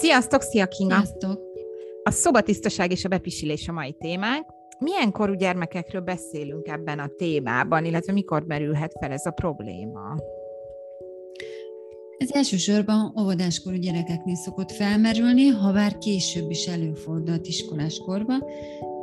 [0.00, 0.94] Sziasztok, szia Kinga!
[0.94, 1.40] Sziasztok!
[2.02, 4.46] A szobatisztaság és a bepisilés a mai témánk.
[4.78, 10.16] Milyen korú gyermekekről beszélünk ebben a témában, illetve mikor merülhet fel ez a probléma?
[12.18, 18.44] Ez elsősorban óvodáskorú gyerekeknél szokott felmerülni, ha bár később is előfordult iskoláskorban,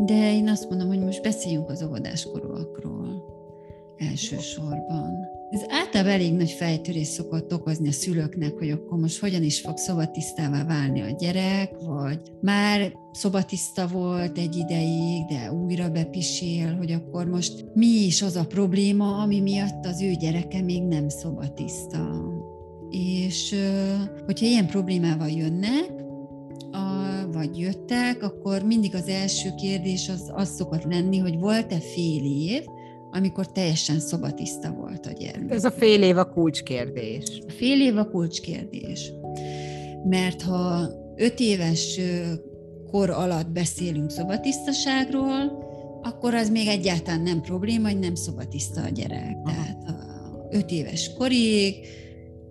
[0.06, 3.24] de én azt mondom, hogy most beszéljünk az óvodáskorúakról
[3.98, 5.40] elsősorban.
[5.52, 9.78] Ez általában elég nagy fejtörés szokott okozni a szülőknek, hogy akkor most hogyan is fog
[9.78, 17.26] szobatisztává válni a gyerek, vagy már szobatiszta volt egy ideig, de újra bepisél, hogy akkor
[17.26, 22.34] most mi is az a probléma, ami miatt az ő gyereke még nem szobatiszta.
[22.90, 23.56] És
[24.26, 26.02] hogyha ilyen problémával jönnek,
[27.32, 32.64] vagy jöttek, akkor mindig az első kérdés az, az szokott lenni, hogy volt-e fél év,
[33.12, 35.52] amikor teljesen szobatiszta volt a gyermek.
[35.52, 37.42] Ez a fél év a kulcskérdés.
[37.48, 39.14] A fél év a kulcskérdés.
[40.04, 42.00] Mert ha öt éves
[42.92, 45.70] kor alatt beszélünk szobatisztaságról,
[46.02, 49.38] akkor az még egyáltalán nem probléma, hogy nem szobatiszta a gyerek.
[49.44, 49.52] Aha.
[49.52, 49.94] Tehát ha
[50.52, 51.76] öt éves korig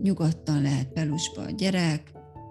[0.03, 2.03] nyugodtan lehet pelusba a gyerek,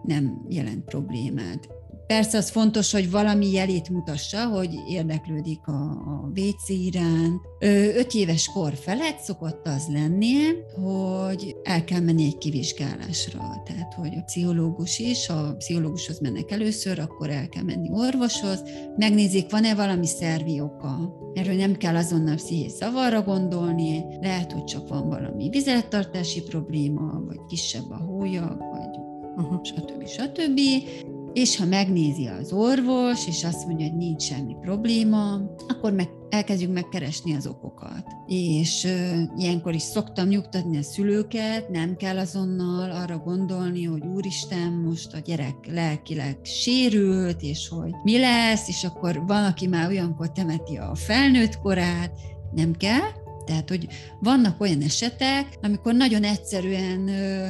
[0.03, 1.67] nem jelent problémát.
[2.09, 7.41] Persze az fontos, hogy valami jelét mutassa, hogy érdeklődik a, a WC iránt.
[7.95, 10.35] Öt éves kor felett szokott az lenni,
[10.81, 13.61] hogy el kell menni egy kivizsgálásra.
[13.65, 18.63] Tehát, hogy a pszichológus is, ha a pszichológushoz mennek először, akkor el kell menni orvoshoz,
[18.97, 21.15] megnézik, van-e valami szervi oka.
[21.33, 27.39] Erről nem kell azonnal pszichés zavarra gondolni, lehet, hogy csak van valami vizelettartási probléma, vagy
[27.47, 28.99] kisebb a hólyag, vagy
[29.35, 29.63] uh-huh.
[29.63, 30.07] stb.
[30.07, 30.59] stb
[31.33, 35.33] és ha megnézi az orvos, és azt mondja, hogy nincs semmi probléma,
[35.67, 38.05] akkor meg elkezdjük megkeresni az okokat.
[38.27, 44.71] És ö, ilyenkor is szoktam nyugtatni a szülőket, nem kell azonnal arra gondolni, hogy úristen,
[44.71, 50.31] most a gyerek lelkileg sérült, és hogy mi lesz, és akkor van, aki már olyankor
[50.31, 52.11] temeti a felnőtt korát,
[52.51, 53.09] nem kell.
[53.45, 53.87] Tehát, hogy
[54.19, 57.47] vannak olyan esetek, amikor nagyon egyszerűen ö,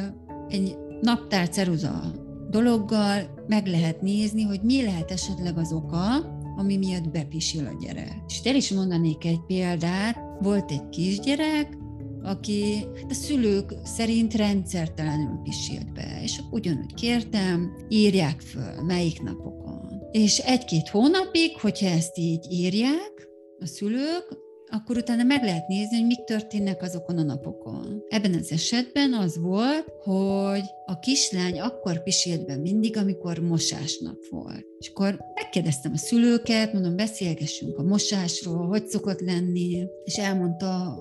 [0.48, 7.10] egy naptár ceruza dologgal meg lehet nézni, hogy mi lehet esetleg az oka, ami miatt
[7.10, 8.16] bepisil a gyerek.
[8.28, 11.78] És el is mondanék egy példát, volt egy kisgyerek,
[12.24, 20.02] aki hát a szülők szerint rendszertelenül pisilt be, és ugyanúgy kértem, írják föl, melyik napokon.
[20.12, 23.28] És egy-két hónapig, hogyha ezt így írják,
[23.60, 24.38] a szülők,
[24.72, 28.04] akkor utána meg lehet nézni, hogy mik történnek azokon a napokon.
[28.08, 34.66] Ebben az esetben az volt, hogy a kislány akkor pisilt be mindig, amikor mosásnap volt.
[34.80, 40.98] És akkor megkérdeztem a szülőket, mondom, beszélgessünk a mosásról, hogy szokott lenni, és elmondta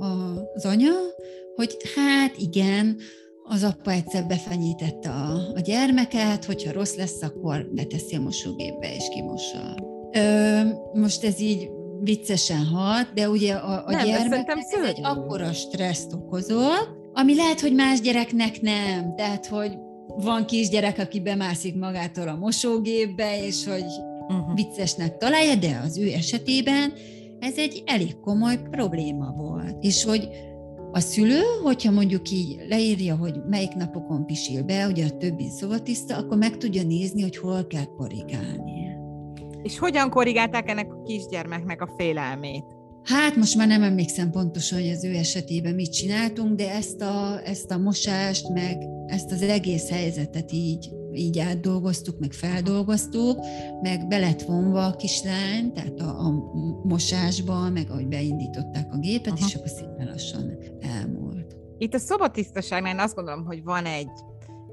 [0.55, 0.93] az anya,
[1.55, 2.97] hogy hát igen,
[3.43, 9.09] az apa egyszer befenyítette a, a gyermeket, hogyha rossz lesz, akkor beteszi a mosógépbe és
[9.15, 9.77] kimossa.
[10.13, 10.61] Ö,
[10.93, 11.71] most ez így
[12.01, 17.75] viccesen hat, de ugye a, a gyermek ez egy akkora stresszt okozott, ami lehet, hogy
[17.75, 19.15] más gyereknek nem.
[19.17, 23.85] Tehát, hogy van kisgyerek, aki bemászik magától a mosógépbe, és hogy
[24.29, 24.55] uh-huh.
[24.55, 26.93] viccesnek találja, de az ő esetében
[27.39, 29.77] ez egy elég komoly probléma volt.
[29.81, 30.29] És hogy
[30.93, 36.17] a szülő, hogyha mondjuk így leírja, hogy melyik napokon pisil be, ugye a többi szobatiszta,
[36.17, 38.78] akkor meg tudja nézni, hogy hol kell korrigálni.
[39.63, 42.65] És hogyan korrigálták ennek a kisgyermeknek a félelmét?
[43.03, 47.41] Hát most már nem emlékszem pontosan, hogy az ő esetében mit csináltunk, de ezt a,
[47.45, 48.77] ezt a mosást, meg
[49.07, 53.39] ezt az egész helyzetet így, így átdolgoztuk, meg feldolgoztuk,
[53.83, 56.31] meg be lett vonva a kislány, tehát a, a
[56.83, 59.47] mosásba, meg ahogy beindították a gépet, Aha.
[59.47, 61.57] és akkor szépen lassan elmúlt.
[61.79, 64.11] Itt a szobatisztaságnál azt gondolom, hogy van egy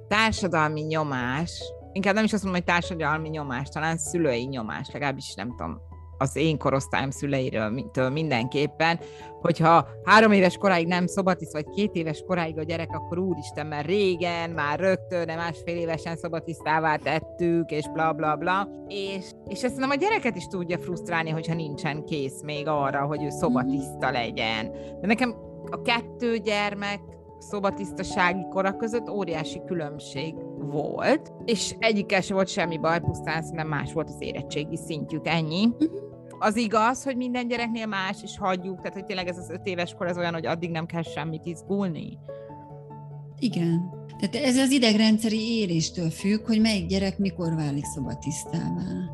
[0.08, 1.64] társadalmi nyomás,
[1.96, 5.82] inkább nem is azt mondom, hogy társadalmi nyomás, talán szülői nyomás, legalábbis nem tudom,
[6.18, 9.00] az én korosztályom szüleiről mindenképpen,
[9.42, 13.86] hogyha három éves koráig nem szobatisz, vagy két éves koráig a gyerek, akkor úristen, mert
[13.86, 18.70] régen, már rögtön, de másfél évesen szobatisztává tettük, és bla bla bla.
[18.88, 23.24] És, és ezt nem a gyereket is tudja frusztrálni, hogyha nincsen kész még arra, hogy
[23.24, 24.72] ő szobatiszta legyen.
[25.02, 25.36] De nekem
[25.70, 27.00] a kettő gyermek
[27.40, 33.94] szobatisztasági kora között óriási különbség volt, és egyikkel sem volt semmi baj, pusztán nem más
[33.94, 35.66] volt az érettségi szintjük, ennyi.
[35.66, 35.86] Mhm.
[36.40, 39.94] Az igaz, hogy minden gyereknél más, és hagyjuk, tehát hogy tényleg ez az öt éves
[39.94, 42.18] kor, ez olyan, hogy addig nem kell semmit izgulni.
[43.40, 43.90] Igen.
[44.20, 49.10] Tehát ez az idegrendszeri éréstől függ, hogy melyik gyerek mikor válik szobatisztává.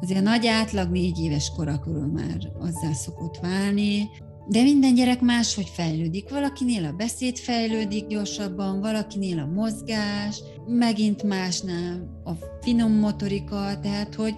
[0.00, 4.08] Azért a nagy átlag négy éves kora körül már azzal szokott válni,
[4.48, 6.30] De minden gyerek máshogy fejlődik.
[6.30, 14.34] Valakinél a beszéd fejlődik gyorsabban, valakinél a mozgás, megint másnál a finom motorika, tehát hogy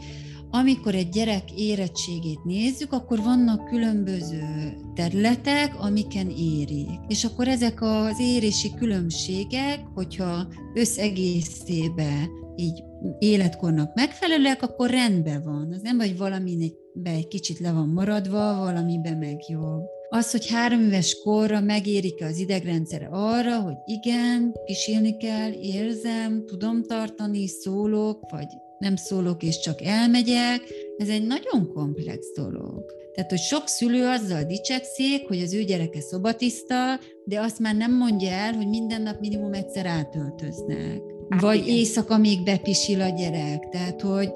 [0.50, 7.00] amikor egy gyerek érettségét nézzük, akkor vannak különböző területek, amiken érik.
[7.08, 12.82] És akkor ezek az érési különbségek, hogyha összegészébe így
[13.18, 15.72] életkornak megfelelőek, akkor rendben van.
[15.72, 16.72] Az nem vagy valamiben
[17.02, 19.97] egy kicsit le van maradva, valamiben meg jobb.
[20.10, 26.82] Az, hogy három éves korra megérik az idegrendszere arra, hogy igen, pisilni kell, érzem, tudom
[26.82, 28.46] tartani, szólok, vagy
[28.78, 30.60] nem szólok és csak elmegyek,
[30.96, 32.84] ez egy nagyon komplex dolog.
[33.14, 37.96] Tehát, hogy sok szülő azzal dicsekszik, hogy az ő gyereke szobatiszta, de azt már nem
[37.96, 41.00] mondja el, hogy minden nap minimum egyszer átöltöznek.
[41.28, 41.76] Hát Vagy igen.
[41.76, 43.68] éjszaka még bepisil a gyerek.
[43.68, 44.32] Tehát, hogy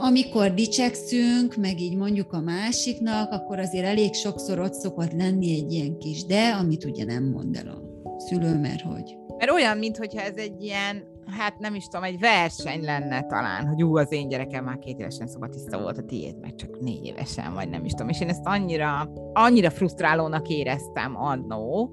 [0.00, 5.72] amikor dicsekszünk, meg így mondjuk a másiknak, akkor azért elég sokszor ott szokott lenni egy
[5.72, 7.82] ilyen kis de, amit ugye nem mond el a
[8.18, 9.16] szülő, mert hogy.
[9.38, 13.82] Mert olyan, mintha ez egy ilyen hát nem is tudom, egy verseny lenne talán, hogy
[13.82, 17.54] ú, az én gyerekem már két évesen szobatiszta volt, a tiéd meg csak négy évesen,
[17.54, 18.08] vagy nem is tudom.
[18.08, 21.90] És én ezt annyira, annyira frusztrálónak éreztem annó,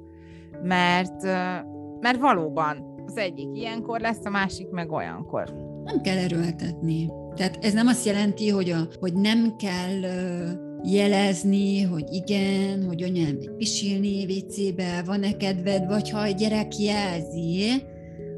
[0.63, 1.24] mert,
[2.00, 5.54] mert valóban az egyik ilyenkor lesz, a másik meg olyankor.
[5.84, 7.21] Nem kell erőltetni.
[7.36, 10.00] Tehát ez nem azt jelenti, hogy, a, hogy nem kell
[10.83, 17.83] jelezni, hogy igen, hogy anya elmegy pisilni WC-be, van-e kedved, vagy ha a gyerek jelzi,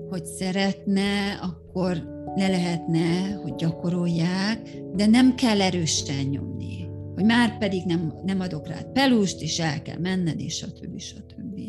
[0.10, 6.88] hogy szeretne, akkor le lehetne, hogy gyakorolják, de nem kell erősen nyomni.
[7.16, 11.00] Hogy már pedig nem, nem adok rád pelust, és el kell menned, és a többi,
[11.00, 11.60] stb.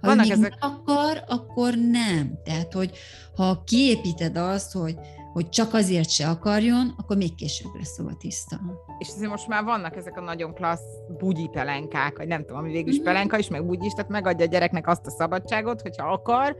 [0.00, 0.56] Ha Vannak ezek...
[0.60, 2.38] akar, akkor nem.
[2.44, 2.90] Tehát, hogy
[3.34, 4.98] ha kiépíted azt, hogy,
[5.32, 8.60] hogy csak azért se akarjon, akkor még később lesz szóval tiszta.
[8.98, 12.70] És azért most már vannak ezek a nagyon klassz bugyi pelenkák, vagy nem tudom, ami
[12.70, 13.04] végül is mm-hmm.
[13.04, 16.56] pelenka is, meg bugyi is, tehát megadja a gyereknek azt a szabadságot, hogyha akar,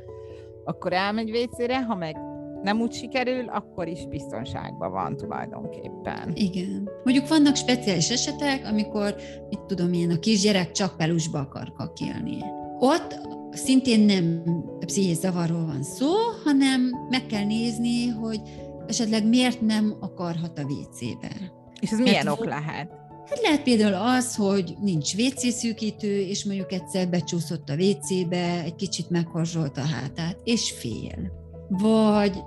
[0.65, 2.17] akkor elmegy vécére, ha meg
[2.63, 6.33] nem úgy sikerül, akkor is biztonságban van tulajdonképpen.
[6.35, 6.91] Igen.
[7.05, 9.15] Mondjuk vannak speciális esetek, amikor,
[9.49, 12.39] mit tudom én, a kisgyerek csak pelusba akar kakélni.
[12.79, 13.19] Ott
[13.53, 14.43] szintén nem
[14.87, 16.11] pszichés zavarról van szó,
[16.45, 18.41] hanem meg kell nézni, hogy
[18.87, 21.53] esetleg miért nem akarhat a WC-be.
[21.81, 22.91] És ez milyen ok lehet?
[23.29, 28.75] Hát lehet például az, hogy nincs WC szűkítő, és mondjuk egyszer becsúszott a WC-be, egy
[28.75, 31.33] kicsit meghorzsolt a hátát, és fél.
[31.69, 32.39] Vagy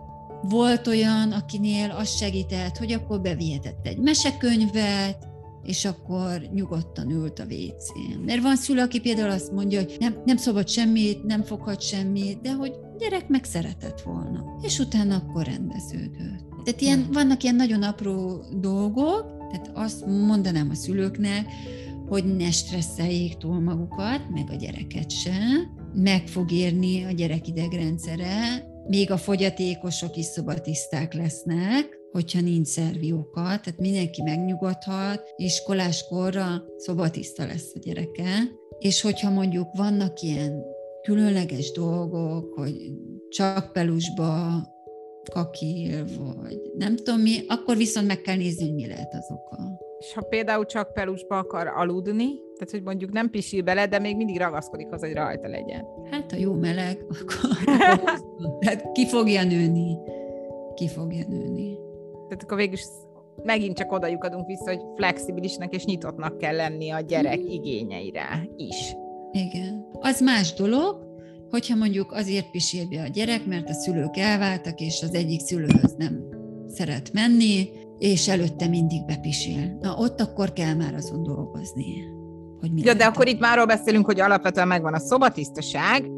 [0.41, 5.27] volt olyan, akinél az segített, hogy akkor bevihetett egy mesekönyvet,
[5.65, 8.19] és akkor nyugodtan ült a WC-n.
[8.25, 12.41] Mert van szülő, aki például azt mondja, hogy nem, nem szabad semmit, nem foghat semmit,
[12.41, 14.57] de hogy gyerek meg szeretett volna.
[14.61, 16.43] És utána akkor rendeződött.
[16.63, 21.45] Tehát ilyen, vannak ilyen nagyon apró dolgok, tehát azt mondanám a szülőknek,
[22.07, 25.37] hogy ne stresszeljék túl magukat, meg a gyereket se.
[25.93, 33.41] Meg fog érni a gyerek idegrendszere, még a fogyatékosok is szobatiszták lesznek, hogyha nincs szervióka,
[33.41, 38.27] tehát mindenki megnyugodhat, iskoláskorra szobatiszta lesz a gyereke,
[38.79, 40.63] és hogyha mondjuk vannak ilyen
[41.01, 42.91] különleges dolgok, hogy
[43.29, 44.63] csak pelusba
[45.31, 49.57] kakil, vagy nem tudom mi, akkor viszont meg kell nézni, hogy mi lehet az oka.
[49.99, 52.27] És ha például csak pelusba akar aludni,
[52.57, 55.85] tehát hogy mondjuk nem pisil bele, de még mindig ragaszkodik hozzá, hogy rajta legyen.
[56.11, 57.63] Hát a jó meleg, akkor
[58.59, 59.97] tehát ki fogja nőni.
[60.75, 61.84] Ki fogja nőni.
[62.27, 62.77] Tehát akkor végül
[63.43, 67.47] megint csak oda lyukadunk vissza, hogy flexibilisnek és nyitottnak kell lenni a gyerek mm.
[67.47, 68.95] igényeire is.
[69.31, 69.87] Igen.
[69.99, 71.05] Az más dolog,
[71.49, 72.51] hogyha mondjuk azért
[72.89, 76.23] be a gyerek, mert a szülők elváltak, és az egyik szülőhöz nem
[76.67, 79.77] szeret menni, és előtte mindig bepisil.
[79.79, 82.03] Na ott akkor kell már azon dolgozni.
[82.59, 86.11] Hogy mi ja, de akkor itt már beszélünk, hogy alapvetően megvan a szobatisztaság,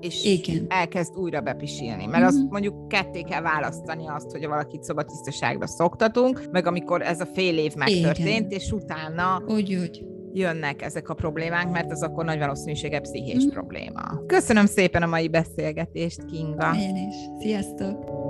[0.00, 0.66] és Igen.
[0.68, 2.06] elkezd újra bepisilni.
[2.06, 2.26] Mert mm-hmm.
[2.26, 2.50] azt mhm.
[2.50, 7.74] mondjuk ketté kell választani azt, hogy valakit szobatisztaságba szoktatunk, meg amikor ez a fél év
[7.74, 8.60] megtörtént, Igen.
[8.60, 13.48] és utána úgy, úgy jönnek ezek a problémák, mert az akkor nagy valószínűsége pszichés mm.
[13.48, 14.26] probléma.
[14.26, 16.74] Köszönöm szépen a mai beszélgetést, Kinga.
[16.76, 17.14] Én is.
[17.40, 18.29] Sziasztok!